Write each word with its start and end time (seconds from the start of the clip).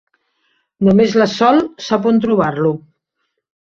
Només 0.87 1.13
la 1.21 1.27
Sol 1.33 1.61
sap 1.89 2.07
on 2.13 2.21
trobar-lo. 2.25 2.73